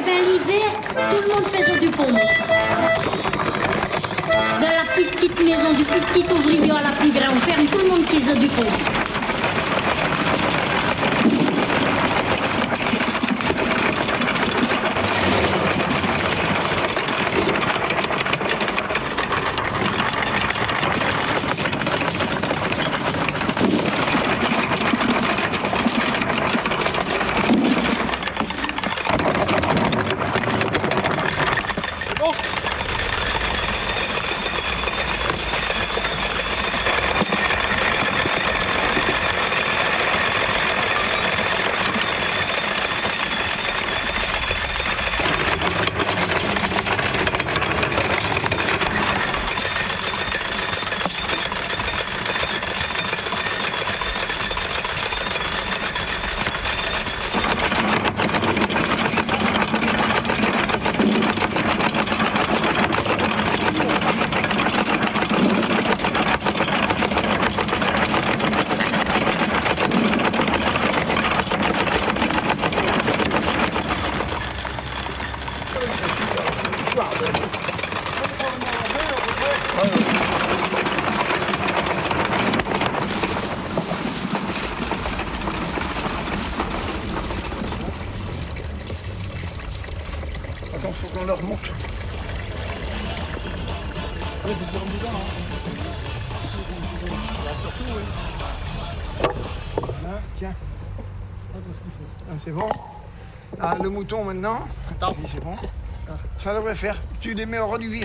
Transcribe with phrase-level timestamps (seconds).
[0.00, 2.06] Eh bien, l'hiver, tout le monde faisait du pommes.
[4.58, 7.78] De la plus petite maison, du plus petit ouvrier à la plus grande ferme, tout
[7.78, 8.48] le monde faisait du
[77.00, 77.30] pommes.
[90.74, 91.58] Attends, faut qu'on leur monte.
[99.76, 100.54] Voilà, tiens.
[101.54, 102.68] Ah, c'est bon.
[103.60, 104.66] Ah, le mouton maintenant.
[104.90, 105.14] Attends.
[105.26, 105.56] C'est bon.
[106.38, 106.96] Ça devrait faire.
[107.20, 108.04] Tu les mets au ras du.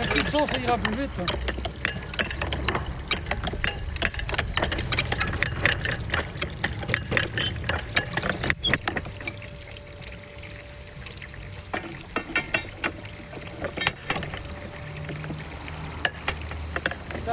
[0.00, 1.12] Un coup de sang, ça ira plus vite.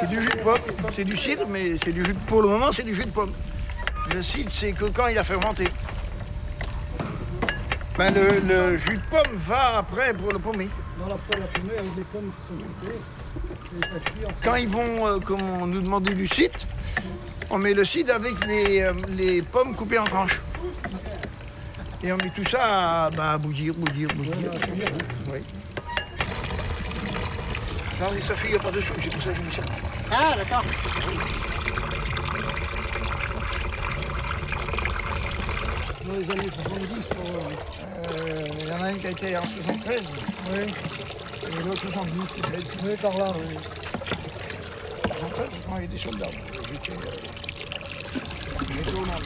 [0.03, 0.61] C'est du jus de pomme.
[0.91, 3.11] C'est du cidre, mais c'est du jus de Pour le moment, c'est du jus de
[3.11, 3.31] pomme.
[4.13, 5.67] Le cidre, c'est que quand il a fermenté.
[7.97, 10.69] Ben, le, le jus de pomme va après pour le pommier.
[10.99, 14.35] Dans la poêle à fumer avec les pommes qui sont coupées.
[14.43, 16.59] Quand ils vont, euh, comme on nous demandait du cidre,
[17.49, 20.41] on met le cidre avec les, euh, les pommes coupées en tranches.
[22.03, 24.51] Et on met tout ça à, bah, bouillir, bouillir, bouillir.
[25.31, 25.39] Oui.
[28.03, 29.61] Non, mais ça figure pas dessous, c'est pour ça que j'ai mis ça.
[30.11, 30.61] Ah, d'accord.
[36.05, 37.55] Dans les années 70, pour, euh,
[38.19, 40.01] Euh, Il y en a une qui a été en 73
[40.53, 40.73] oui,
[41.47, 42.41] et l'autre 70.
[42.41, 42.77] peut-être.
[42.83, 43.55] oui, par là, oui.
[45.19, 46.27] 73, quand il y a des soldats.
[46.73, 47.11] J'étais, euh,
[48.67, 49.19] j'étais au Nord.